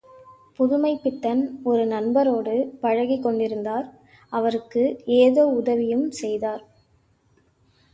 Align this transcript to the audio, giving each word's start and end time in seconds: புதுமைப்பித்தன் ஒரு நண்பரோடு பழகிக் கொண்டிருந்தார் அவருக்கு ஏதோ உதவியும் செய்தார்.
புதுமைப்பித்தன் 0.59 1.43
ஒரு 1.63 1.83
நண்பரோடு 1.87 2.55
பழகிக் 2.79 3.23
கொண்டிருந்தார் 3.23 3.87
அவருக்கு 4.33 4.83
ஏதோ 5.05 5.45
உதவியும் 5.45 6.11
செய்தார். 6.11 6.63